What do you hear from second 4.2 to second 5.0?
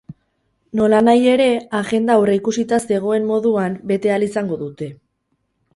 izango dute.